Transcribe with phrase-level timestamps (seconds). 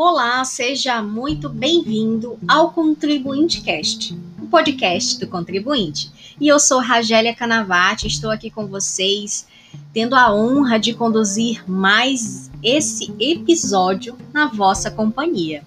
[0.00, 6.08] Olá, seja muito bem-vindo ao Contribuinte Cast, o podcast do contribuinte.
[6.40, 9.48] E eu sou Ragélia Canavati, estou aqui com vocês,
[9.92, 15.66] tendo a honra de conduzir mais esse episódio na vossa companhia.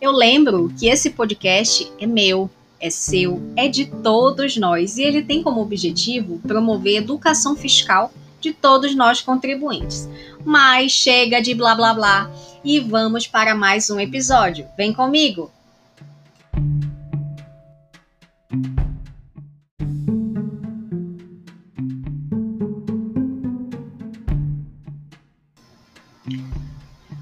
[0.00, 5.24] Eu lembro que esse podcast é meu, é seu, é de todos nós e ele
[5.24, 10.08] tem como objetivo promover educação fiscal de todos nós contribuintes.
[10.44, 12.30] Mas chega de blá blá blá
[12.64, 14.66] e vamos para mais um episódio.
[14.76, 15.50] Vem comigo!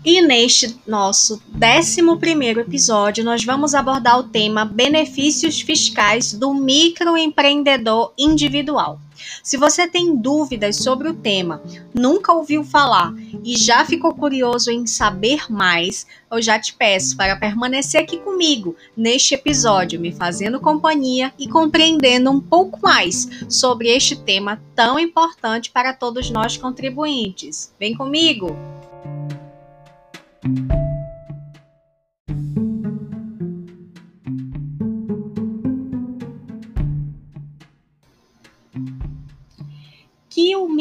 [0.03, 2.01] E neste nosso 11
[2.59, 8.99] episódio, nós vamos abordar o tema benefícios fiscais do microempreendedor individual.
[9.43, 11.63] Se você tem dúvidas sobre o tema,
[11.95, 17.37] nunca ouviu falar e já ficou curioso em saber mais, eu já te peço para
[17.37, 24.15] permanecer aqui comigo neste episódio, me fazendo companhia e compreendendo um pouco mais sobre este
[24.15, 27.73] tema tão importante para todos nós contribuintes.
[27.79, 28.57] Vem comigo!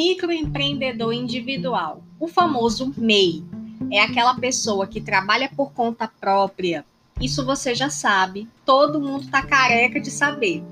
[0.09, 3.43] Microempreendedor individual, o famoso MEI,
[3.91, 6.83] é aquela pessoa que trabalha por conta própria.
[7.21, 10.63] Isso você já sabe, todo mundo está careca de saber.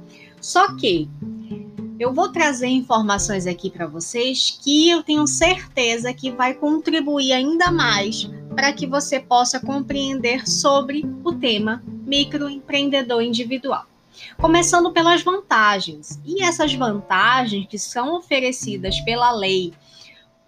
[0.42, 1.08] Só que
[2.00, 7.72] eu vou trazer informações aqui para vocês que eu tenho certeza que vai contribuir ainda
[7.72, 13.86] mais para que você possa compreender sobre o tema microempreendedor individual.
[14.38, 16.20] Começando pelas vantagens.
[16.26, 19.74] E essas vantagens que são oferecidas pela lei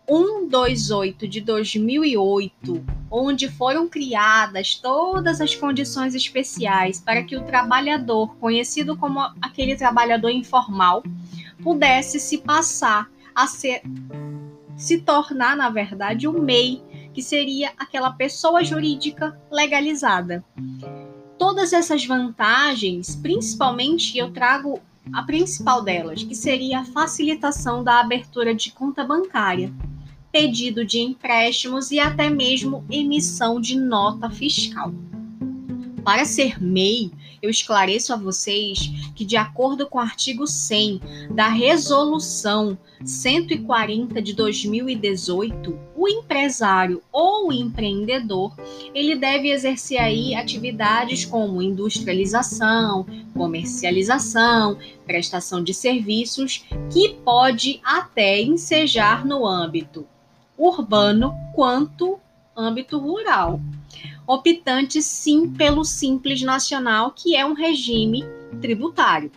[0.09, 8.97] 128 de 2008, onde foram criadas todas as condições especiais para que o trabalhador, conhecido
[8.97, 11.03] como aquele trabalhador informal,
[11.61, 13.83] pudesse se passar a ser
[14.75, 16.81] se tornar, na verdade, o MEI,
[17.13, 20.43] que seria aquela pessoa jurídica legalizada
[21.39, 24.79] todas essas vantagens, principalmente eu trago
[25.13, 29.73] a principal delas, que seria a facilitação da abertura de conta bancária,
[30.31, 34.93] pedido de empréstimos e até mesmo emissão de nota fiscal.
[36.03, 37.11] Para ser MEI,
[37.41, 41.01] eu esclareço a vocês que, de acordo com o artigo 100
[41.31, 48.55] da Resolução 140 de 2018, o empresário ou empreendedor
[48.93, 59.25] ele deve exercer aí atividades como industrialização, comercialização, prestação de serviços, que pode até ensejar
[59.25, 60.05] no âmbito
[60.57, 62.19] urbano quanto
[62.55, 63.61] âmbito rural
[64.27, 68.23] optante sim pelo Simples Nacional, que é um regime
[68.61, 69.31] tributário.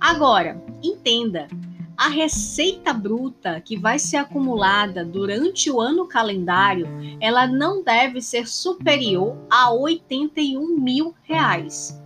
[0.00, 1.48] Agora, entenda,
[1.96, 6.86] a receita bruta que vai ser acumulada durante o ano calendário,
[7.20, 12.00] ela não deve ser superior a 81 mil reais.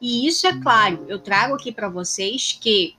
[0.00, 2.96] E isso é claro, eu trago aqui para vocês que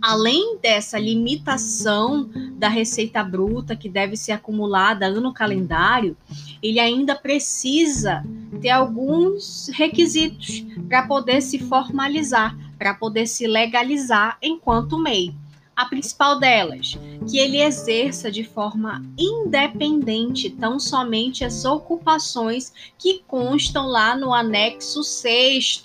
[0.00, 6.14] além dessa limitação da receita bruta que deve ser acumulada ano calendário,
[6.62, 8.22] ele ainda precisa
[8.60, 15.34] ter alguns requisitos para poder se formalizar, para poder se legalizar enquanto MEI.
[15.80, 23.86] A principal delas, que ele exerça de forma independente tão somente as ocupações que constam
[23.86, 25.84] lá no anexo 6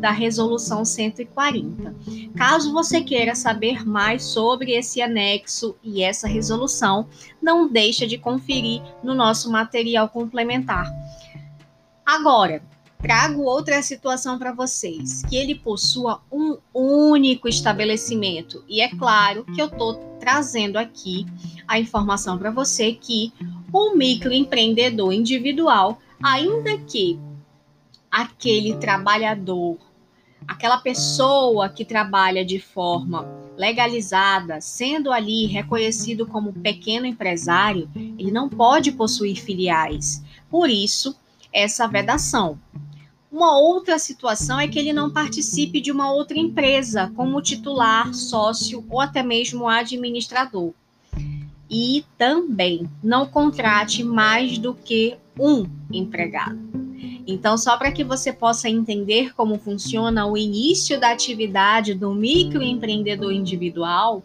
[0.00, 1.94] da Resolução 140.
[2.34, 7.06] Caso você queira saber mais sobre esse anexo e essa resolução,
[7.42, 10.90] não deixa de conferir no nosso material complementar.
[12.06, 12.62] Agora,
[13.04, 18.64] trago outra situação para vocês, que ele possua um único estabelecimento.
[18.66, 21.26] E é claro que eu estou trazendo aqui
[21.68, 23.30] a informação para você que
[23.70, 27.20] o microempreendedor individual, ainda que
[28.10, 29.76] aquele trabalhador,
[30.48, 38.48] aquela pessoa que trabalha de forma legalizada, sendo ali reconhecido como pequeno empresário, ele não
[38.48, 40.24] pode possuir filiais.
[40.48, 41.14] Por isso,
[41.54, 42.58] essa vedação.
[43.34, 48.84] Uma outra situação é que ele não participe de uma outra empresa como titular, sócio
[48.88, 50.72] ou até mesmo administrador.
[51.68, 56.60] E também não contrate mais do que um empregado.
[57.26, 63.32] Então, só para que você possa entender como funciona o início da atividade do microempreendedor
[63.32, 64.22] individual,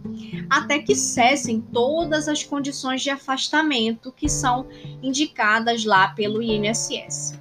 [0.49, 4.67] Até que cessem todas as condições de afastamento que são
[5.01, 7.39] indicadas lá pelo INSS.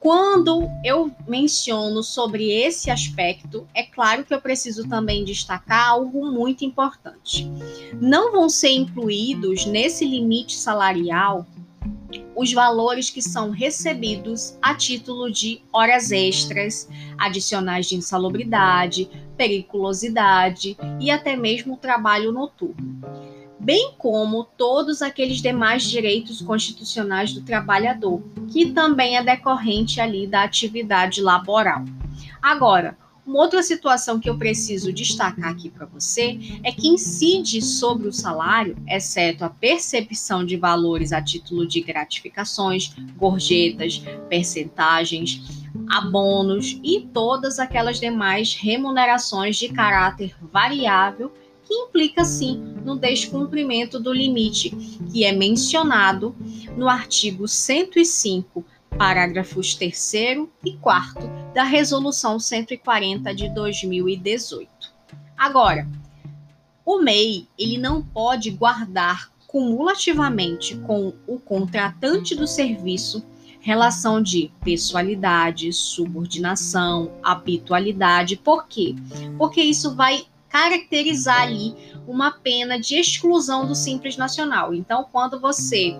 [0.00, 6.64] Quando eu menciono sobre esse aspecto, é claro que eu preciso também destacar algo muito
[6.64, 7.50] importante.
[8.00, 11.44] Não vão ser incluídos nesse limite salarial
[12.34, 21.10] os valores que são recebidos a título de horas extras, adicionais de insalubridade, periculosidade e
[21.10, 23.00] até mesmo trabalho noturno
[23.58, 28.22] bem como todos aqueles demais direitos constitucionais do trabalhador,
[28.52, 31.84] que também é decorrente ali da atividade laboral.
[32.40, 32.96] Agora,
[33.28, 38.12] uma outra situação que eu preciso destacar aqui para você é que incide sobre o
[38.12, 45.42] salário, exceto a percepção de valores a título de gratificações, gorjetas, percentagens,
[45.90, 51.30] abonos e todas aquelas demais remunerações de caráter variável
[51.68, 54.70] que implica sim no descumprimento do limite
[55.12, 56.34] que é mencionado
[56.74, 58.64] no artigo 105,
[58.96, 60.14] parágrafos 3
[60.64, 64.70] e 4 da Resolução 140 de 2018.
[65.36, 65.86] Agora,
[66.86, 73.22] o MEI ele não pode guardar cumulativamente com o contratante do serviço
[73.60, 78.36] relação de pessoalidade, subordinação, habitualidade.
[78.36, 78.94] Por quê?
[79.36, 81.74] Porque isso vai caracterizar ali
[82.06, 84.74] uma pena de exclusão do Simples Nacional.
[84.74, 85.98] Então, quando você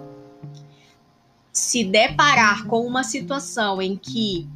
[1.52, 4.48] se deparar com uma situação em que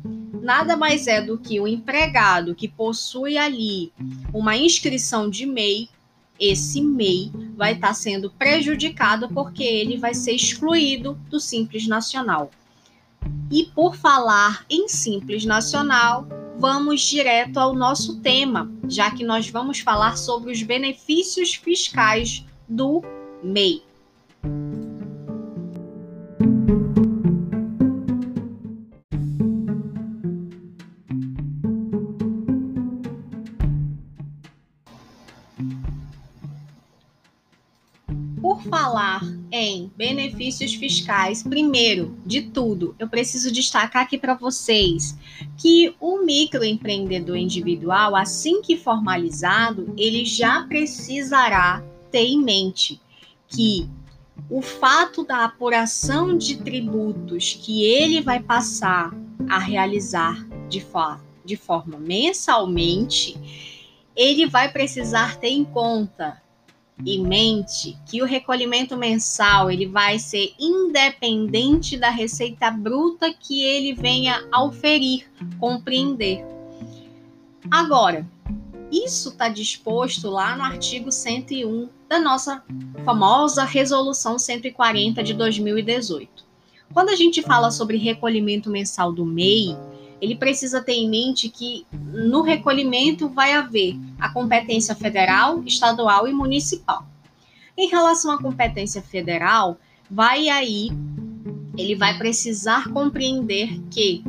[0.42, 3.92] nada mais é do que o um empregado que possui ali
[4.32, 5.88] uma inscrição de MEI,
[6.38, 12.50] esse MEI vai estar sendo prejudicado porque ele vai ser excluído do Simples Nacional.
[13.50, 16.26] E por falar em Simples Nacional,
[16.62, 23.02] vamos direto ao nosso tema, já que nós vamos falar sobre os benefícios fiscais do
[23.42, 23.82] MEI.
[40.32, 45.16] Benefícios fiscais, primeiro de tudo, eu preciso destacar aqui para vocês
[45.58, 53.00] que o microempreendedor individual, assim que formalizado, ele já precisará ter em mente
[53.46, 53.88] que
[54.48, 59.12] o fato da apuração de tributos que ele vai passar
[59.48, 63.38] a realizar de, for de forma mensalmente,
[64.16, 66.41] ele vai precisar ter em conta
[67.04, 73.92] em mente que o recolhimento mensal ele vai ser independente da receita bruta que ele
[73.92, 76.44] venha a oferir, compreender.
[77.70, 78.26] Agora,
[78.90, 82.62] isso está disposto lá no artigo 101 da nossa
[83.04, 86.44] famosa Resolução 140 de 2018.
[86.92, 89.74] Quando a gente fala sobre recolhimento mensal do MEI,
[90.22, 96.32] ele precisa ter em mente que no recolhimento vai haver a competência federal, estadual e
[96.32, 97.04] municipal.
[97.76, 99.76] Em relação à competência federal,
[100.08, 100.90] vai aí,
[101.76, 104.22] ele vai precisar compreender que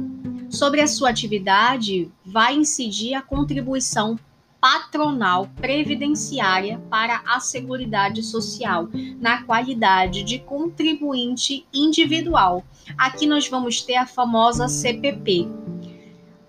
[0.49, 4.17] sobre a sua atividade vai incidir a contribuição
[4.59, 12.63] patronal previdenciária para a Seguridade Social, na qualidade de contribuinte individual.
[12.97, 15.49] Aqui nós vamos ter a famosa CPP,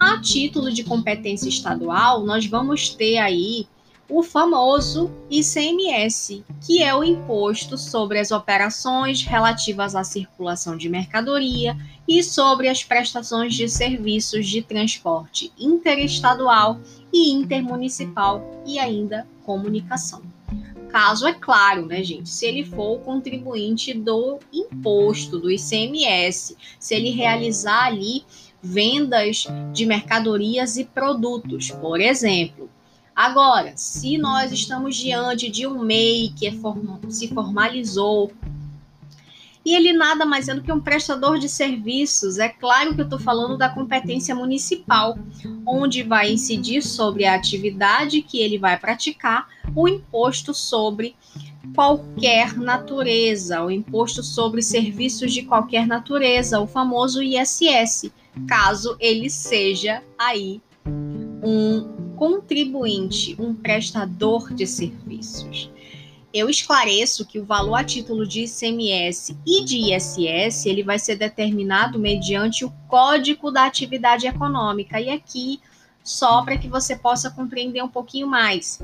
[0.05, 3.67] a título de competência estadual, nós vamos ter aí
[4.09, 11.75] o famoso ICMS, que é o imposto sobre as operações relativas à circulação de mercadoria
[12.07, 16.79] e sobre as prestações de serviços de transporte interestadual
[17.11, 20.23] e intermunicipal e ainda comunicação.
[20.91, 22.29] Caso é claro, né, gente?
[22.29, 28.23] Se ele for o contribuinte do imposto, do ICMS, se ele realizar ali
[28.65, 32.71] vendas de mercadorias e produtos, por exemplo,
[33.15, 38.33] Agora, se nós estamos diante de um MEI que é form se formalizou
[39.65, 43.05] e ele nada mais é do que um prestador de serviços, é claro que eu
[43.05, 45.17] estou falando da competência municipal,
[45.65, 51.17] onde vai incidir sobre a atividade que ele vai praticar o imposto sobre
[51.75, 58.13] qualquer natureza, o imposto sobre serviços de qualquer natureza, o famoso ISS,
[58.47, 65.71] caso ele seja aí um contribuinte, um prestador de serviços.
[66.33, 71.15] Eu esclareço que o valor a título de ICMS e de ISS ele vai ser
[71.15, 75.01] determinado mediante o Código da Atividade Econômica.
[75.01, 75.61] E aqui,
[76.03, 78.81] só para que você possa compreender um pouquinho mais,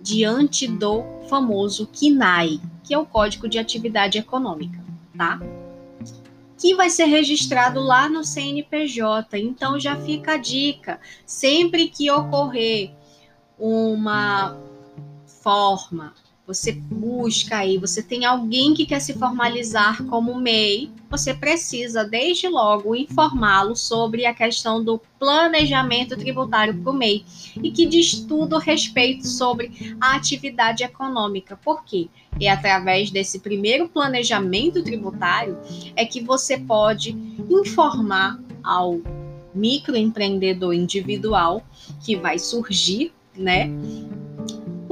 [0.00, 4.78] diante do famoso CNAE, que é o Código de Atividade Econômica,
[5.18, 5.40] tá?
[6.62, 9.36] Que vai ser registrado lá no CNPJ.
[9.36, 12.92] Então já fica a dica, sempre que ocorrer
[13.58, 14.56] uma
[15.42, 16.14] forma
[16.46, 22.48] você busca aí, você tem alguém que quer se formalizar como MEI, você precisa desde
[22.48, 27.24] logo informá-lo sobre a questão do planejamento tributário para o MEI
[27.62, 31.56] e que diz tudo a respeito sobre a atividade econômica.
[31.56, 32.08] Por quê?
[32.40, 35.58] É através desse primeiro planejamento tributário
[35.94, 37.16] é que você pode
[37.48, 39.00] informar ao
[39.54, 41.64] microempreendedor individual
[42.02, 43.70] que vai surgir, né?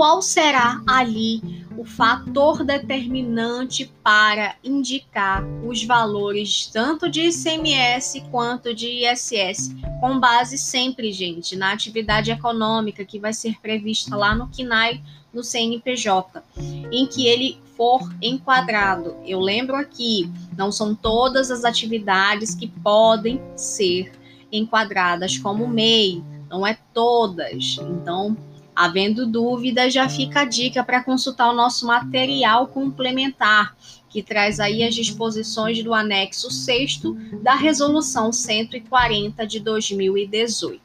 [0.00, 9.04] Qual será ali o fator determinante para indicar os valores tanto de ICMS quanto de
[9.04, 15.02] ISS, com base sempre, gente, na atividade econômica que vai ser prevista lá no KINAI,
[15.34, 16.42] no CNPJ,
[16.90, 19.16] em que ele for enquadrado.
[19.26, 24.10] Eu lembro aqui, não são todas as atividades que podem ser
[24.50, 27.76] enquadradas como MEI, não é todas.
[27.78, 28.34] Então,
[28.74, 33.76] Havendo dúvida, já fica a dica para consultar o nosso material complementar,
[34.08, 37.02] que traz aí as disposições do anexo 6
[37.42, 40.80] da Resolução 140 de 2018.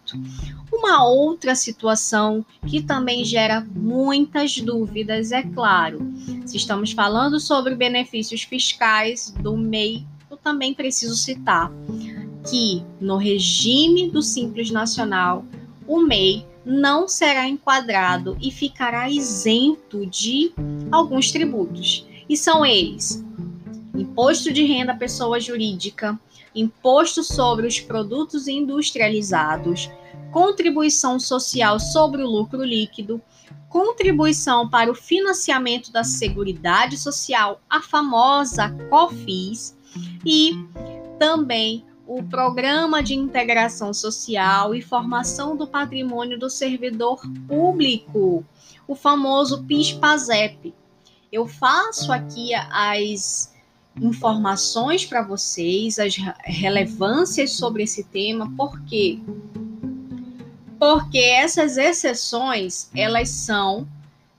[0.72, 6.00] Uma outra situação que também gera muitas dúvidas, é claro,
[6.46, 11.72] se estamos falando sobre benefícios fiscais do MEI, eu também preciso citar
[12.50, 15.46] que no regime do Simples Nacional,
[15.88, 20.52] o MEI não será enquadrado e ficará isento de
[20.92, 22.08] alguns tributos.
[22.28, 23.24] E são eles:
[23.94, 26.20] imposto de renda à pessoa jurídica,
[26.56, 29.90] imposto sobre os produtos industrializados,
[30.32, 33.22] contribuição social sobre o lucro líquido,
[33.70, 39.78] contribuição para o financiamento da Seguridade Social, a famosa COFIS,
[40.26, 40.54] e
[41.20, 48.46] também o Programa de Integração Social e Formação do Patrimônio do Servidor Público,
[48.88, 50.74] o famoso PIS-PASEP.
[51.32, 53.54] Eu faço aqui as
[54.00, 59.20] informações para vocês, as relevâncias sobre esse tema, por quê?
[60.78, 63.88] Porque essas exceções, elas são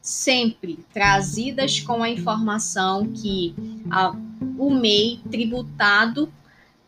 [0.00, 3.54] sempre trazidas com a informação que
[3.90, 4.14] a,
[4.56, 6.32] o MEI tributado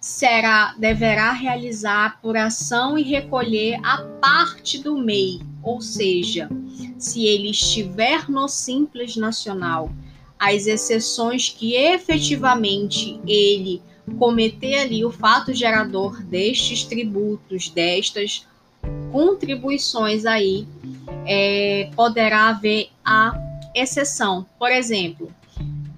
[0.08, 6.48] será deverá realizar apuração e recolher a parte do MEI, ou seja,
[6.98, 9.92] se ele estiver no Simples Nacional,
[10.38, 13.82] as exceções que efetivamente ele
[14.18, 18.46] cometer ali o fato gerador destes tributos, destas
[19.12, 20.66] contribuições aí,
[21.26, 23.38] é, poderá haver a
[23.74, 24.46] exceção.
[24.58, 25.30] Por exemplo,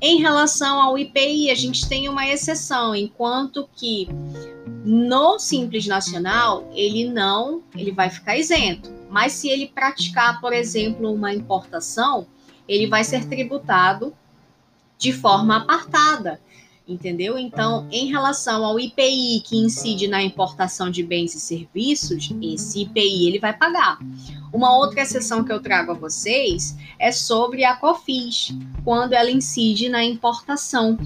[0.01, 4.09] em relação ao IPI, a gente tem uma exceção, enquanto que
[4.85, 8.91] no Simples Nacional, ele não, ele vai ficar isento.
[9.11, 12.27] Mas se ele praticar, por exemplo, uma importação,
[12.67, 14.15] ele vai ser tributado
[14.97, 16.41] de forma apartada
[16.91, 17.39] entendeu?
[17.39, 23.29] Então, em relação ao IPI que incide na importação de bens e serviços, esse IPI
[23.29, 23.99] ele vai pagar.
[24.53, 28.53] Uma outra exceção que eu trago a vocês é sobre a COFINS,
[28.85, 30.99] quando ela incide na importação.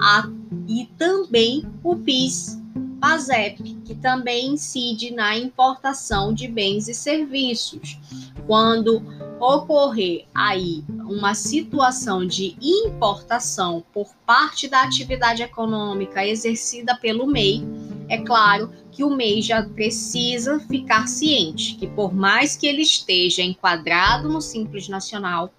[0.00, 0.28] A,
[0.66, 2.60] e também o PIS,
[3.00, 7.98] PASEP, que também incide na importação de bens e serviços.
[8.46, 9.02] Quando
[9.40, 17.64] ocorrer aí uma situação de importação por parte da atividade econômica exercida pelo MEI,
[18.08, 23.42] é claro que o MEI já precisa ficar ciente que por mais que ele esteja
[23.42, 25.50] enquadrado no Simples Nacional,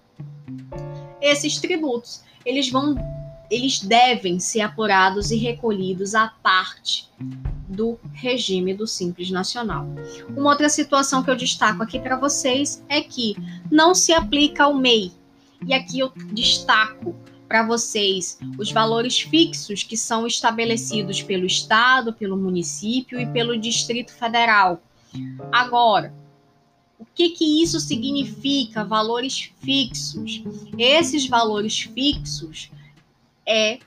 [1.20, 2.94] esses tributos, eles vão
[3.50, 7.10] eles devem ser apurados e recolhidos à parte
[7.72, 9.86] do regime do Simples Nacional.
[10.36, 13.34] Uma outra situação que eu destaco aqui para vocês é que
[13.70, 15.12] não se aplica ao MEI.
[15.66, 17.16] E aqui eu destaco
[17.48, 24.12] para vocês os valores fixos que são estabelecidos pelo Estado, pelo município e pelo Distrito
[24.12, 24.82] Federal.
[25.50, 26.14] Agora,
[26.98, 30.42] o que, que isso significa, valores fixos?
[30.78, 32.70] Esses valores fixos
[33.46, 33.80] é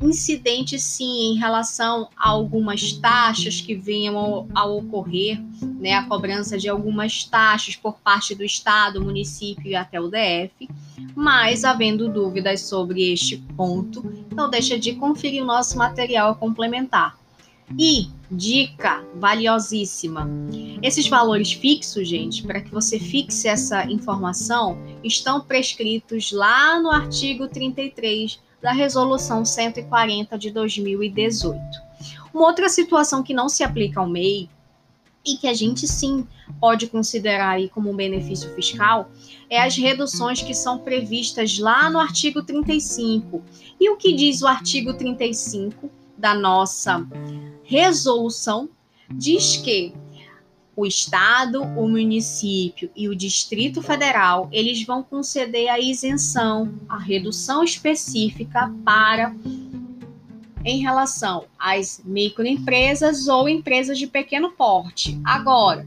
[0.00, 5.42] incidente sim em relação a algumas taxas que venham a ocorrer,
[5.78, 10.68] né, a cobrança de algumas taxas por parte do estado, município e até o DF,
[11.14, 14.04] mas havendo dúvidas sobre este ponto,
[14.34, 17.18] não deixa de conferir o nosso material complementar.
[17.78, 20.28] E dica valiosíssima.
[20.80, 27.48] Esses valores fixos, gente, para que você fixe essa informação, estão prescritos lá no artigo
[27.48, 31.56] 33 da Resolução 140 de 2018.
[32.34, 34.50] Uma outra situação que não se aplica ao MEI
[35.24, 36.26] e que a gente sim
[36.58, 39.08] pode considerar aí como um benefício fiscal
[39.48, 43.40] é as reduções que são previstas lá no artigo 35.
[43.78, 47.06] E o que diz o artigo 35 da nossa
[47.62, 48.68] resolução?
[49.08, 49.94] Diz que
[50.76, 57.64] o estado, o município e o Distrito Federal, eles vão conceder a isenção, a redução
[57.64, 59.34] específica para
[60.62, 65.18] em relação às microempresas ou empresas de pequeno porte.
[65.24, 65.86] Agora,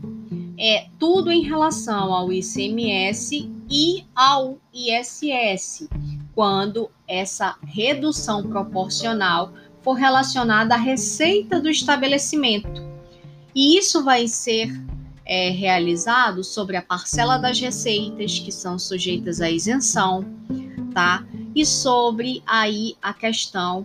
[0.58, 5.88] é tudo em relação ao ICMS e ao ISS,
[6.34, 12.99] quando essa redução proporcional for relacionada à receita do estabelecimento
[13.53, 14.72] e isso vai ser
[15.25, 20.25] é, realizado sobre a parcela das receitas que são sujeitas à isenção,
[20.94, 21.24] tá?
[21.55, 23.83] E sobre aí a questão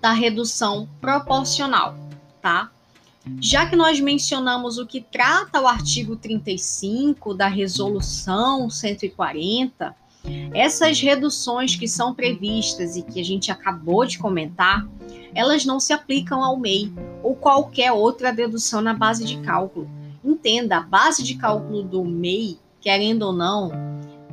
[0.00, 1.96] da redução proporcional,
[2.40, 2.70] tá?
[3.40, 9.96] Já que nós mencionamos o que trata o artigo 35 da resolução 140,
[10.54, 14.86] essas reduções que são previstas e que a gente acabou de comentar,
[15.34, 19.88] elas não se aplicam ao MEI ou qualquer outra dedução na base de cálculo.
[20.24, 23.70] Entenda, a base de cálculo do MEI, querendo ou não,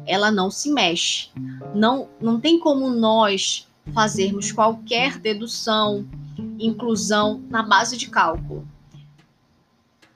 [0.06, 1.30] ela não se mexe.
[1.74, 6.06] Não, não tem como nós fazermos qualquer dedução,
[6.60, 8.68] inclusão na base de cálculo.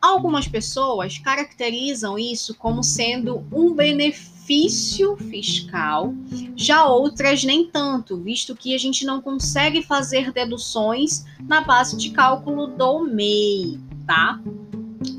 [0.08, 6.14] Algumas pessoas caracterizam isso como sendo um benefício fiscal,
[6.56, 12.12] já outras nem tanto, visto que a gente não consegue fazer deduções na base de
[12.12, 14.40] cálculo do MEI, tá?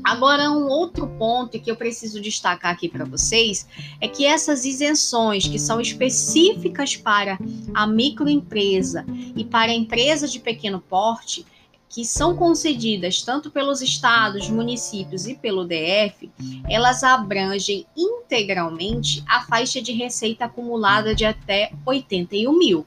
[0.03, 3.67] Agora, um outro ponto que eu preciso destacar aqui para vocês
[4.01, 7.37] é que essas isenções que são específicas para
[7.75, 11.45] a microempresa e para a empresa de pequeno porte,
[11.89, 16.29] que são concedidas tanto pelos estados, municípios e pelo DF,
[16.69, 22.85] elas abrangem integralmente a faixa de receita acumulada de até 81 mil.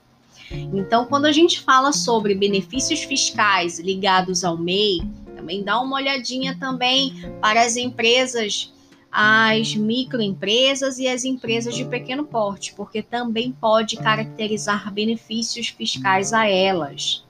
[0.51, 5.03] Então, quando a gente fala sobre benefícios fiscais ligados ao MEI,
[5.35, 8.73] também dá uma olhadinha também para as empresas,
[9.11, 16.47] as microempresas e as empresas de pequeno porte, porque também pode caracterizar benefícios fiscais a
[16.47, 17.25] elas.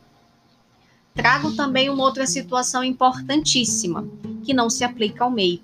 [1.15, 4.09] Trago também uma outra situação importantíssima,
[4.45, 5.61] que não se aplica ao MEI,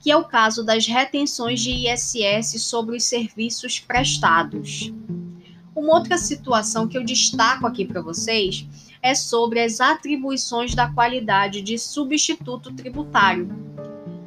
[0.00, 4.92] que é o caso das retenções de ISS sobre os serviços prestados.
[5.74, 8.66] Uma outra situação que eu destaco aqui para vocês
[9.02, 13.48] é sobre as atribuições da qualidade de substituto tributário.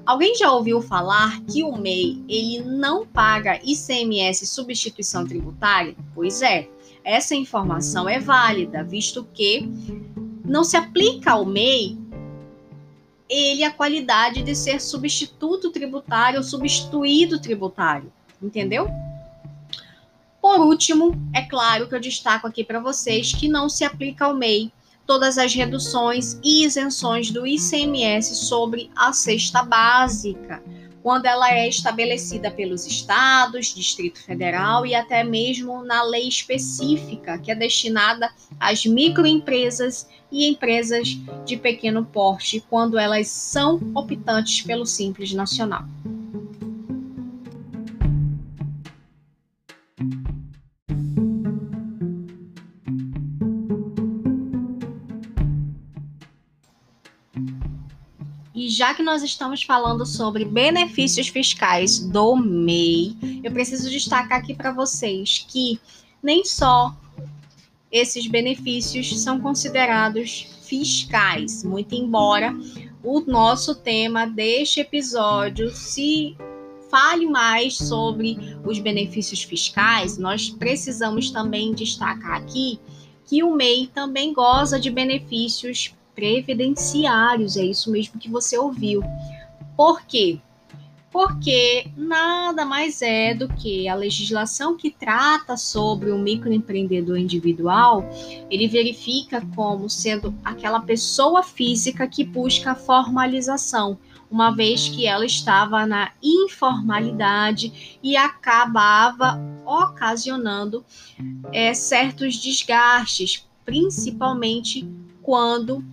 [0.06, 5.96] Alguém já ouviu falar que o MEI ele não paga ICMS substituição tributária?
[6.14, 6.70] Pois é,
[7.04, 9.70] essa informação é válida, visto que
[10.50, 11.98] não se aplica ao MEI
[13.30, 18.90] ele a qualidade de ser substituto tributário ou substituído tributário, entendeu?
[20.42, 24.34] Por último, é claro que eu destaco aqui para vocês que não se aplica ao
[24.34, 24.72] MEI
[25.06, 30.64] todas as reduções e isenções do ICMS sobre a cesta básica,
[31.02, 37.52] quando ela é estabelecida pelos estados, Distrito Federal e até mesmo na lei específica que
[37.52, 45.34] é destinada às microempresas e empresas de pequeno porte, quando elas são optantes pelo Simples
[45.34, 45.86] Nacional.
[58.80, 64.72] Já que nós estamos falando sobre benefícios fiscais do MEI, eu preciso destacar aqui para
[64.72, 65.78] vocês que
[66.24, 66.96] nem só
[67.92, 72.56] esses benefícios são considerados fiscais, muito embora
[73.04, 76.38] o nosso tema deste episódio se
[76.90, 82.80] fale mais sobre os benefícios fiscais, nós precisamos também destacar aqui
[83.26, 89.02] que o MEI também goza de benefícios previdenciários, é isso mesmo que você ouviu.
[89.76, 90.40] Por quê?
[91.12, 98.08] Porque nada mais é do que a legislação que trata sobre o microempreendedor individual,
[98.50, 103.98] ele verifica como sendo aquela pessoa física que busca a formalização,
[104.30, 110.86] uma vez que ela estava na informalidade e acabava ocasionando
[111.52, 114.88] é, certos desgastes, principalmente
[115.24, 115.84] quando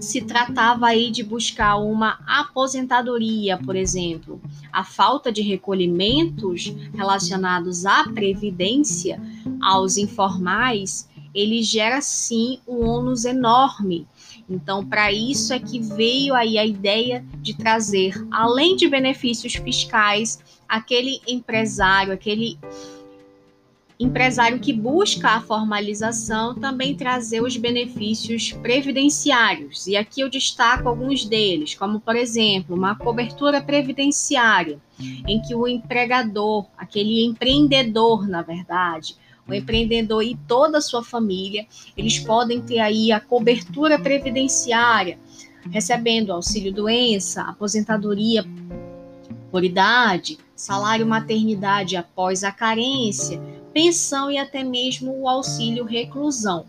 [0.00, 4.40] se tratava aí de buscar uma aposentadoria, por exemplo.
[4.72, 9.20] A falta de recolhimentos relacionados à previdência
[9.60, 14.06] aos informais, ele gera sim um ônus enorme.
[14.48, 20.40] Então, para isso é que veio aí a ideia de trazer, além de benefícios fiscais,
[20.68, 22.58] aquele empresário, aquele
[24.02, 29.86] empresário que busca a formalização também trazer os benefícios previdenciários.
[29.86, 34.78] E aqui eu destaco alguns deles, como por exemplo, uma cobertura previdenciária,
[35.26, 41.66] em que o empregador, aquele empreendedor, na verdade, o empreendedor e toda a sua família,
[41.96, 45.18] eles podem ter aí a cobertura previdenciária,
[45.70, 48.44] recebendo auxílio doença, aposentadoria
[49.50, 53.40] por idade, salário maternidade após a carência,
[53.72, 56.66] pensão e até mesmo o auxílio reclusão,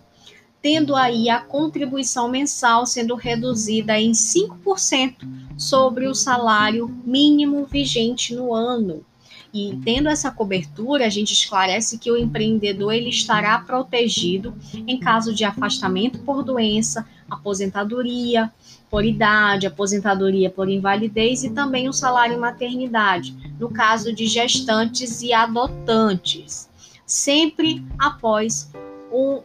[0.62, 5.16] tendo aí a contribuição mensal sendo reduzida em 5%
[5.58, 9.06] sobre o salário mínimo vigente no ano.
[9.54, 14.56] E tendo essa cobertura, a gente esclarece que o empreendedor ele estará protegido
[14.88, 18.52] em caso de afastamento por doença, aposentadoria
[18.90, 25.34] por idade, aposentadoria por invalidez e também o salário maternidade, no caso de gestantes e
[25.34, 26.73] adotantes
[27.14, 28.72] sempre após
[29.12, 29.44] um,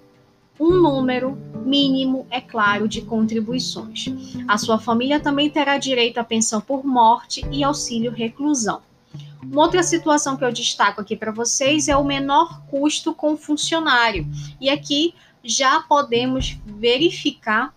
[0.58, 4.06] um número mínimo, é claro, de contribuições.
[4.48, 8.80] A sua família também terá direito à pensão por morte e auxílio reclusão.
[9.42, 14.26] Uma outra situação que eu destaco aqui para vocês é o menor custo com funcionário.
[14.58, 15.12] E aqui
[15.44, 17.74] já podemos verificar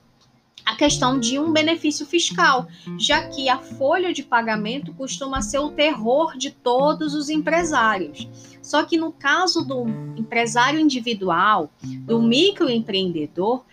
[0.72, 2.66] a questão de um benefício fiscal,
[2.98, 8.26] já que a folha de pagamento costuma ser o terror de todos os empresários.
[8.62, 13.66] Só que no caso do empresário individual, do microempreendedor,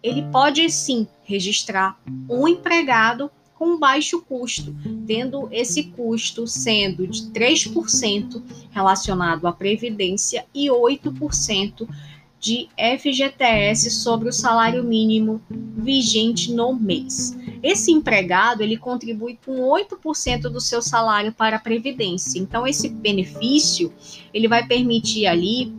[0.00, 4.72] ele pode sim registrar um empregado com baixo custo,
[5.04, 11.88] tendo esse custo sendo de 3% relacionado à previdência e 8%
[12.38, 17.36] de FGTS sobre o salário mínimo vigente no mês.
[17.62, 22.38] Esse empregado, ele contribui com 8% do seu salário para a previdência.
[22.38, 23.92] Então esse benefício,
[24.32, 25.74] ele vai permitir ali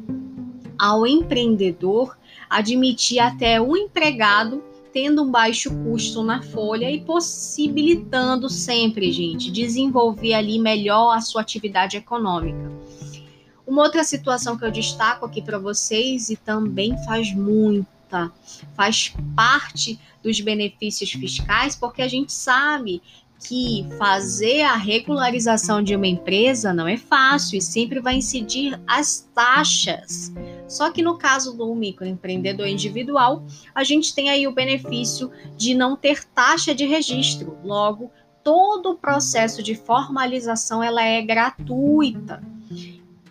[0.78, 2.18] ao empreendedor
[2.50, 10.34] admitir até um empregado tendo um baixo custo na folha e possibilitando sempre, gente, desenvolver
[10.34, 12.72] ali melhor a sua atividade econômica.
[13.68, 18.32] Uma outra situação que eu destaco aqui para vocês e também faz muita,
[18.74, 23.02] faz parte dos benefícios fiscais, porque a gente sabe
[23.46, 29.28] que fazer a regularização de uma empresa não é fácil e sempre vai incidir as
[29.36, 30.32] taxas.
[30.68, 33.44] Só que no caso do microempreendedor individual,
[33.76, 37.58] a gente tem aí o benefício de não ter taxa de registro.
[37.66, 38.10] Logo,
[38.44, 42.42] todo o processo de formalização ela é gratuita.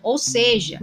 [0.01, 0.79] Ou seja,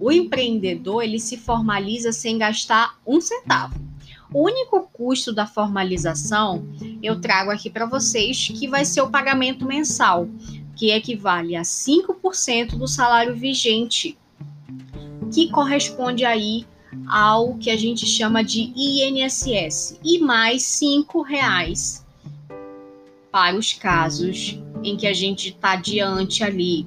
[0.00, 3.88] o empreendedor ele se formaliza sem gastar um centavo.
[4.32, 6.66] O único custo da formalização
[7.02, 10.28] eu trago aqui para vocês, que vai ser o pagamento mensal,
[10.76, 14.18] que equivale a 5% do salário vigente,
[15.32, 16.66] que corresponde aí
[17.08, 22.06] ao que a gente chama de INSS, e mais R$ reais
[23.32, 26.86] para os casos em que a gente está diante ali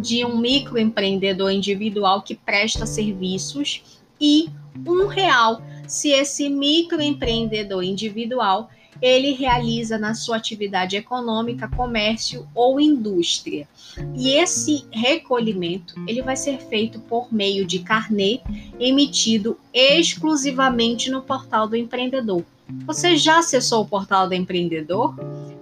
[0.00, 4.48] de um microempreendedor individual que presta serviços e
[4.86, 13.66] um real se esse microempreendedor individual ele realiza na sua atividade econômica, comércio ou indústria.
[14.14, 18.40] E esse recolhimento, ele vai ser feito por meio de carnê
[18.78, 22.44] emitido exclusivamente no portal do empreendedor.
[22.86, 25.14] Você já acessou o portal do empreendedor?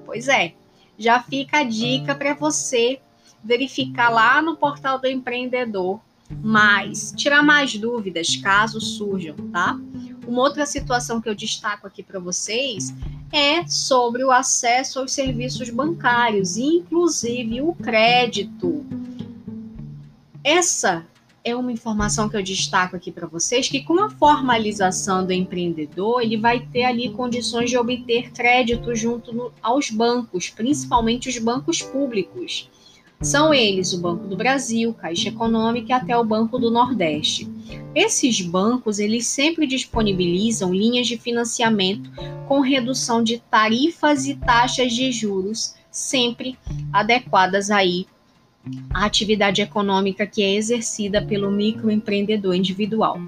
[0.04, 0.54] Pois é,
[0.98, 2.98] já fica a dica para você
[3.48, 5.98] verificar lá no portal do empreendedor
[6.42, 9.80] mais, tirar mais dúvidas caso surjam, tá?
[10.26, 12.94] Uma outra situação que eu destaco aqui para vocês
[13.32, 18.84] é sobre o acesso aos serviços bancários, inclusive o crédito.
[20.44, 21.06] Essa
[21.42, 26.20] é uma informação que eu destaco aqui para vocês que com a formalização do empreendedor,
[26.20, 32.68] ele vai ter ali condições de obter crédito junto aos bancos, principalmente os bancos públicos.
[33.20, 37.48] São eles o Banco do Brasil, Caixa Econômica e até o Banco do Nordeste.
[37.92, 42.10] Esses bancos, eles sempre disponibilizam linhas de financiamento
[42.46, 46.56] com redução de tarifas e taxas de juros, sempre
[46.92, 48.06] adequadas aí
[48.94, 53.20] à atividade econômica que é exercida pelo microempreendedor individual.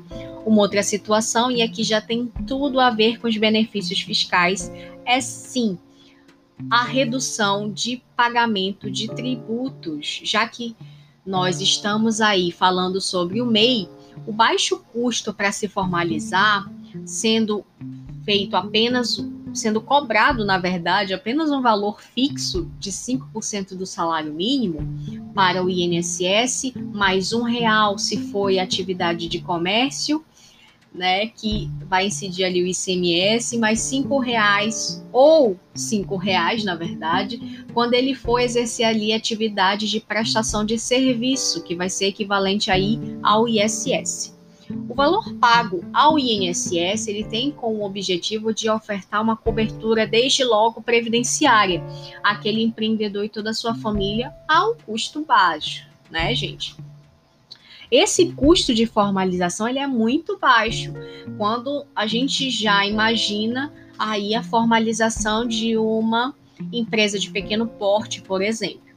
[0.46, 4.70] Uma outra situação, e aqui já tem tudo a ver com os benefícios fiscais,
[5.05, 5.76] é sim
[6.68, 10.76] a redução de pagamento de tributos, já que
[11.24, 13.88] nós estamos aí falando sobre o MEI,
[14.26, 16.68] o baixo custo para se formalizar,
[17.04, 17.64] sendo
[18.24, 24.80] feito apenas, sendo cobrado, na verdade, apenas um valor fixo de 5% do salário mínimo
[25.34, 30.24] para o INSS, mais um real se foi atividade de comércio
[30.92, 37.64] né, que vai incidir ali o ICMS, mais cinco reais ou cinco reais, na verdade,
[37.72, 42.98] quando ele for exercer ali atividade de prestação de serviço, que vai ser equivalente aí
[43.22, 44.38] ao ISS.
[44.88, 50.81] O valor pago ao INSS ele tem como objetivo de ofertar uma cobertura desde logo
[50.81, 51.83] previdenciária
[52.22, 56.76] àquele empreendedor e toda a sua família ao custo baixo, né, gente?
[57.90, 60.92] Esse custo de formalização ele é muito baixo
[61.37, 66.35] quando a gente já imagina aí a formalização de uma
[66.72, 68.90] empresa de pequeno porte, por exemplo.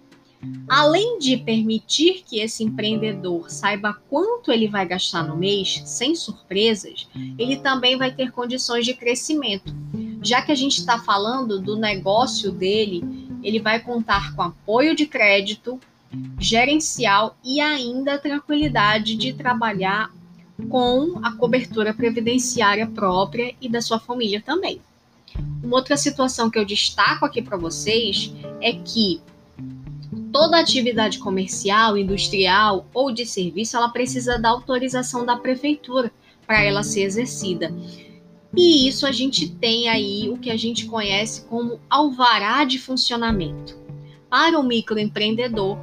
[0.68, 7.08] Além de permitir que esse empreendedor saiba quanto ele vai gastar no mês, sem surpresas,
[7.38, 9.74] ele também vai ter condições de crescimento.
[10.22, 13.04] Já que a gente está falando do negócio dele,
[13.42, 15.80] ele vai contar com apoio de crédito,
[16.40, 20.12] gerencial e ainda a tranquilidade de trabalhar
[20.70, 24.82] com a cobertura previdenciária própria e da sua família também.
[25.64, 29.22] Uma outra situação que eu destaco aqui para vocês é que
[30.32, 36.12] toda atividade comercial, industrial ou de serviço, ela precisa da autorização da prefeitura
[36.46, 37.74] para ela ser exercida.
[38.56, 43.76] E isso a gente tem aí o que a gente conhece como alvará de funcionamento.
[44.30, 45.78] Para o microempreendedor,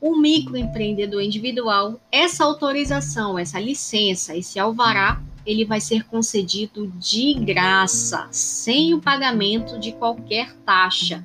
[0.00, 8.28] o microempreendedor individual, essa autorização, essa licença, esse alvará, ele vai ser concedido de graça,
[8.30, 11.24] sem o pagamento de qualquer taxa,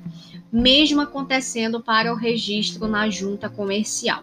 [0.50, 4.22] mesmo acontecendo para o registro na junta comercial.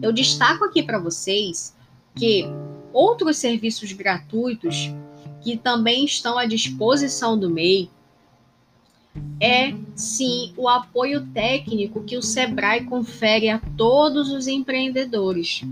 [0.00, 1.74] Eu destaco aqui para vocês
[2.14, 2.44] que
[2.92, 4.92] outros serviços gratuitos
[5.40, 7.90] que também estão à disposição do MEI
[9.40, 15.62] é sim o apoio técnico que o Sebrae confere a todos os empreendedores,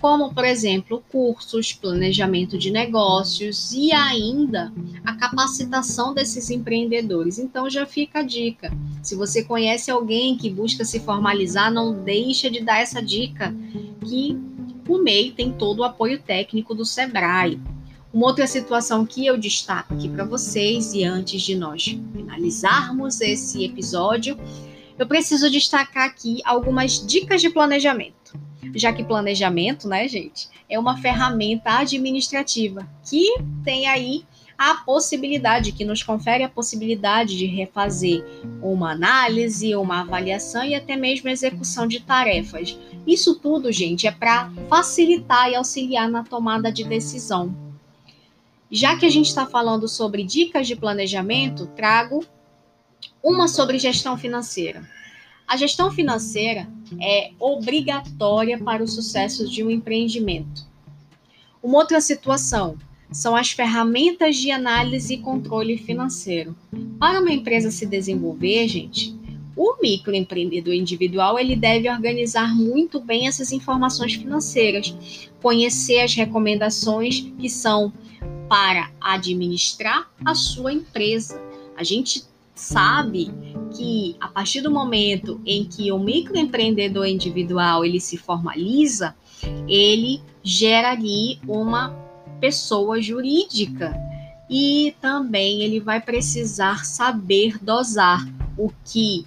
[0.00, 4.72] como, por exemplo, cursos, planejamento de negócios e ainda
[5.04, 7.38] a capacitação desses empreendedores.
[7.38, 8.72] Então já fica a dica.
[9.02, 13.54] Se você conhece alguém que busca se formalizar, não deixa de dar essa dica
[14.04, 14.38] que
[14.88, 17.58] o MEI tem todo o apoio técnico do Sebrae.
[18.16, 23.62] Uma outra situação que eu destaco aqui para vocês, e antes de nós finalizarmos esse
[23.62, 24.38] episódio,
[24.98, 28.40] eu preciso destacar aqui algumas dicas de planejamento.
[28.74, 34.24] Já que planejamento, né, gente, é uma ferramenta administrativa que tem aí
[34.56, 38.24] a possibilidade, que nos confere a possibilidade de refazer
[38.62, 42.78] uma análise, uma avaliação e até mesmo execução de tarefas.
[43.06, 47.65] Isso tudo, gente, é para facilitar e auxiliar na tomada de decisão
[48.70, 52.24] já que a gente está falando sobre dicas de planejamento, trago
[53.22, 54.88] uma sobre gestão financeira.
[55.46, 56.68] A gestão financeira
[57.00, 60.66] é obrigatória para o sucesso de um empreendimento.
[61.62, 62.76] Uma outra situação
[63.12, 66.56] são as ferramentas de análise e controle financeiro.
[66.98, 69.14] Para uma empresa se desenvolver, gente,
[69.56, 77.48] o microempreendedor individual ele deve organizar muito bem essas informações financeiras, conhecer as recomendações que
[77.48, 77.92] são
[78.48, 81.40] para administrar a sua empresa.
[81.76, 83.30] A gente sabe
[83.76, 89.14] que a partir do momento em que o microempreendedor individual ele se formaliza,
[89.68, 91.90] ele gera ali uma
[92.40, 93.94] pessoa jurídica
[94.48, 99.26] e também ele vai precisar saber dosar o que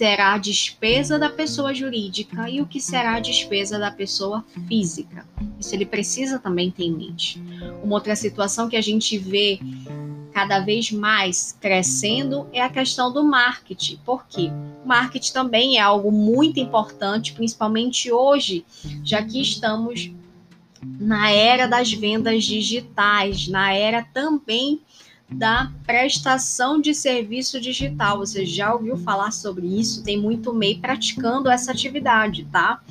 [0.00, 5.28] será a despesa da pessoa jurídica e o que será a despesa da pessoa física.
[5.58, 7.38] Isso ele precisa também ter em mente.
[7.84, 9.60] Uma outra situação que a gente vê
[10.32, 13.98] cada vez mais crescendo é a questão do marketing.
[14.02, 14.50] Por quê?
[14.86, 18.64] Marketing também é algo muito importante, principalmente hoje,
[19.04, 20.10] já que estamos
[20.98, 24.80] na era das vendas digitais, na era também
[25.30, 28.18] da prestação de serviço digital.
[28.18, 30.02] Você já ouviu falar sobre isso?
[30.02, 32.82] Tem muito MEI praticando essa atividade, tá?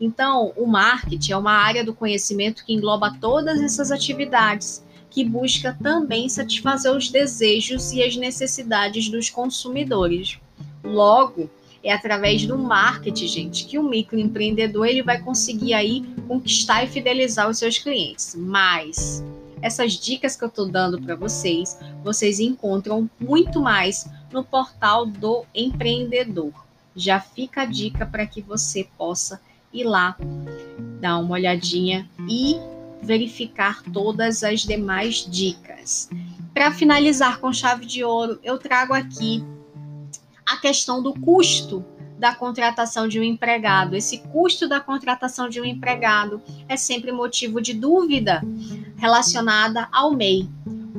[0.00, 5.76] Então, o marketing é uma área do conhecimento que engloba todas essas atividades, que busca
[5.82, 10.38] também satisfazer os desejos e as necessidades dos consumidores.
[10.82, 11.50] Logo,
[11.82, 17.48] é através do marketing, gente, que o microempreendedor ele vai conseguir aí conquistar e fidelizar
[17.48, 18.34] os seus clientes.
[18.38, 19.22] Mas
[19.62, 25.44] essas dicas que eu estou dando para vocês, vocês encontram muito mais no portal do
[25.54, 26.52] empreendedor.
[26.94, 29.40] Já fica a dica para que você possa
[29.72, 30.16] ir lá,
[31.00, 32.56] dar uma olhadinha e
[33.02, 36.10] verificar todas as demais dicas.
[36.52, 39.44] Para finalizar com chave de ouro, eu trago aqui
[40.46, 41.84] a questão do custo
[42.18, 43.96] da contratação de um empregado.
[43.96, 48.42] Esse custo da contratação de um empregado é sempre motivo de dúvida
[49.00, 50.48] relacionada ao MEI.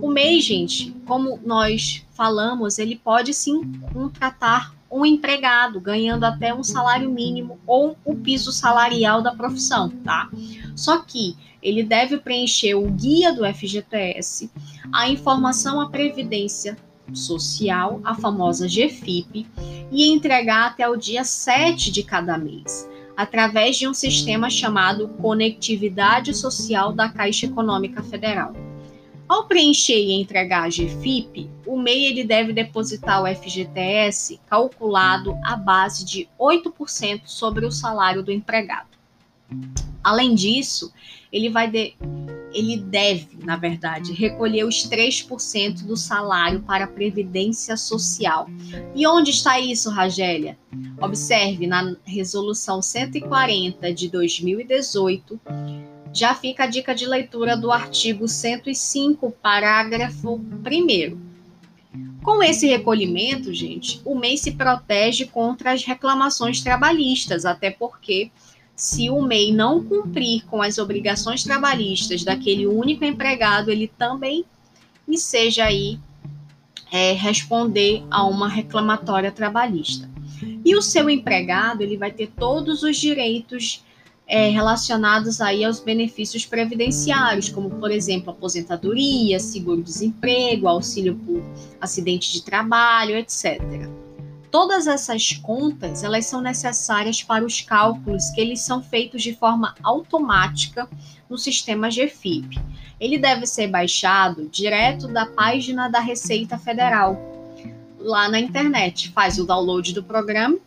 [0.02, 6.64] O MEI, gente, como nós falamos, ele pode sim contratar um empregado ganhando até um
[6.64, 10.30] salário mínimo ou o piso salarial da profissão, tá?
[10.76, 14.52] Só que ele deve preencher o guia do FGTS,
[14.92, 16.76] a informação à previdência
[17.14, 19.48] social, a famosa GFIP,
[19.92, 26.34] e entregar até o dia 7 de cada mês, através de um sistema chamado Conectividade
[26.34, 28.54] Social da Caixa Econômica Federal.
[29.28, 35.56] Ao preencher e entregar a GFIP, o MEI ele deve depositar o FGTS calculado à
[35.56, 38.89] base de 8% sobre o salário do empregado.
[40.04, 40.91] Além disso,
[41.32, 41.95] ele vai de,
[42.54, 48.48] ele deve, na verdade, recolher os 3% do salário para a previdência social.
[48.96, 50.58] E onde está isso, Ragélia?
[51.02, 55.40] Observe na resolução 140 de 2018,
[56.14, 61.32] já fica a dica de leitura do artigo 105, parágrafo 1
[62.24, 68.32] com esse recolhimento, gente, o MEI se protege contra as reclamações trabalhistas, até porque
[68.82, 74.44] se o MEI não cumprir com as obrigações trabalhistas daquele único empregado, ele também
[75.13, 76.00] seja aí
[76.91, 80.10] é, responder a uma reclamatória trabalhista.
[80.65, 83.86] E o seu empregado, ele vai ter todos os direitos
[84.26, 91.44] é, relacionados aí aos benefícios previdenciários, como, por exemplo, aposentadoria, seguro-desemprego, auxílio por
[91.80, 93.62] acidente de trabalho, etc.
[94.52, 99.74] Todas essas contas, elas são necessárias para os cálculos que eles são feitos de forma
[99.82, 100.90] automática
[101.30, 102.60] no sistema GFIP.
[103.00, 107.18] Ele deve ser baixado direto da página da Receita Federal,
[107.98, 109.10] lá na internet.
[109.12, 110.58] Faz o download do programa,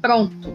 [0.00, 0.54] pronto.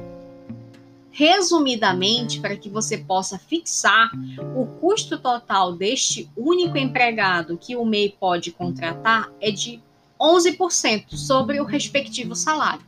[1.12, 4.12] Resumidamente, para que você possa fixar
[4.56, 9.82] o custo total deste único empregado que o MEI pode contratar é de
[10.20, 12.86] 11% sobre o respectivo salário.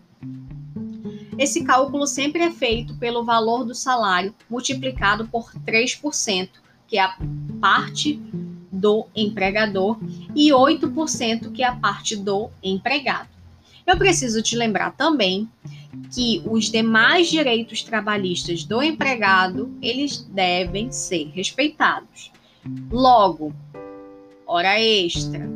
[1.38, 6.50] Esse cálculo sempre é feito pelo valor do salário multiplicado por 3%,
[6.86, 7.18] que é a
[7.62, 8.20] parte
[8.72, 9.98] do empregador,
[10.36, 13.30] e 8%, que é a parte do empregado.
[13.88, 15.50] Eu preciso te lembrar também
[16.14, 22.32] que os demais direitos trabalhistas do empregado, eles devem ser respeitados.
[22.92, 23.54] Logo,
[24.46, 25.50] hora extra,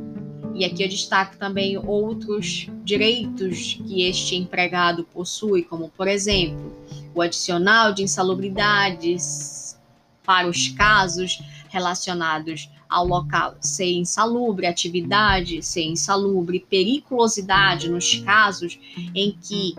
[0.53, 6.71] e aqui eu destaco também outros direitos que este empregado possui, como, por exemplo,
[7.13, 9.77] o adicional de insalubridades
[10.23, 18.79] para os casos relacionados ao local ser insalubre, atividade ser insalubre, periculosidade nos casos
[19.15, 19.73] em que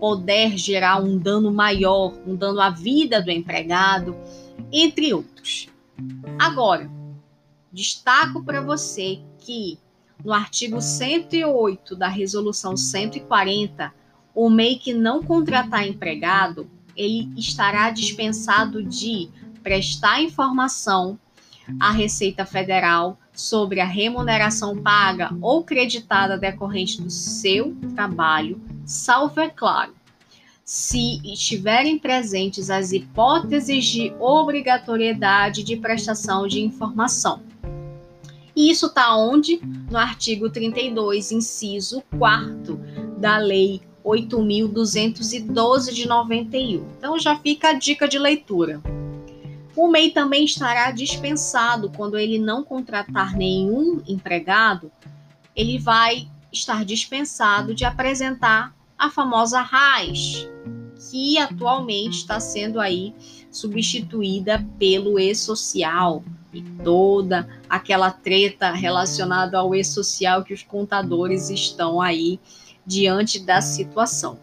[0.00, 4.16] poder gerar um dano maior, um dano à vida do empregado,
[4.72, 5.68] entre outros.
[6.38, 6.90] Agora,
[7.72, 9.78] destaco para você que
[10.24, 13.92] no artigo 108 da Resolução 140,
[14.34, 19.28] o MEI que não contratar empregado, ele estará dispensado de
[19.62, 21.18] prestar informação
[21.80, 29.48] à Receita Federal sobre a remuneração paga ou creditada decorrente do seu trabalho, salvo, é
[29.48, 29.94] claro,
[30.64, 37.42] se estiverem presentes as hipóteses de obrigatoriedade de prestação de informação.
[38.56, 39.60] E isso está onde?
[39.90, 42.80] No artigo 32, inciso 4
[43.18, 46.88] da Lei 8.212 de 91.
[46.96, 48.80] Então já fica a dica de leitura.
[49.76, 54.90] O MEI também estará dispensado quando ele não contratar nenhum empregado,
[55.54, 60.48] ele vai estar dispensado de apresentar a famosa RAIS,
[61.10, 63.14] que atualmente está sendo aí
[63.50, 66.24] substituída pelo e-social
[66.56, 72.40] e toda aquela treta relacionada ao e-social que os contadores estão aí
[72.86, 74.38] diante da situação.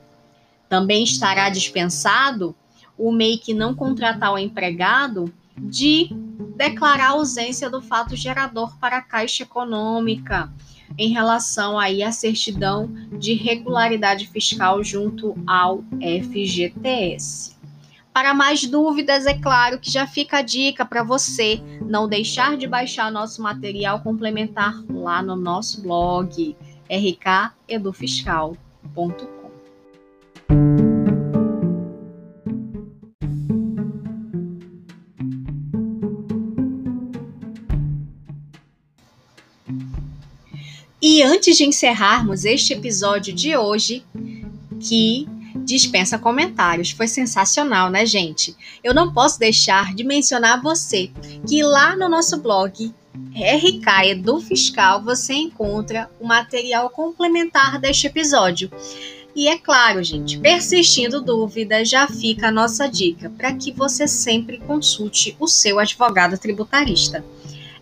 [0.70, 2.55] Também estará dispensado
[2.97, 6.09] o MEI que não contratar o empregado de
[6.55, 10.51] declarar ausência do fato gerador para a Caixa Econômica
[10.97, 17.53] em relação aí à certidão de regularidade fiscal junto ao FGTS.
[18.14, 22.68] Para mais dúvidas, é claro que já fica a dica para você não deixar de
[22.68, 26.55] baixar nosso material complementar lá no nosso blog
[26.88, 29.51] rkedufiscal.com.
[41.01, 44.05] E antes de encerrarmos este episódio de hoje,
[44.80, 45.28] que
[45.64, 48.55] dispensa comentários, foi sensacional, né, gente?
[48.84, 51.11] Eu não posso deixar de mencionar você
[51.47, 52.93] que lá no nosso blog
[53.36, 58.72] RK Edu Fiscal você encontra o material complementar deste episódio.
[59.36, 64.59] E é claro, gente, persistindo dúvidas, já fica a nossa dica para que você sempre
[64.59, 67.26] consulte o seu advogado tributarista.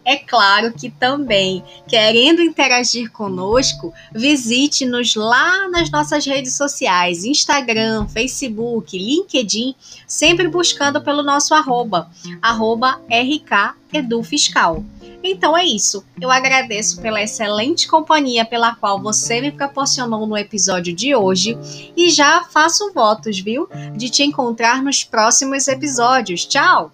[0.04, 8.98] É claro que também, querendo interagir conosco, visite-nos lá nas nossas redes sociais, Instagram, Facebook,
[8.98, 9.76] LinkedIn,
[10.08, 12.10] sempre buscando pelo nosso arroba,
[12.42, 14.84] arroba rkedufiscal.
[15.24, 16.04] Então é isso.
[16.20, 21.58] Eu agradeço pela excelente companhia pela qual você me proporcionou no episódio de hoje
[21.96, 23.70] e já faço votos, viu?
[23.96, 26.46] De te encontrar nos próximos episódios.
[26.46, 26.92] Tchau!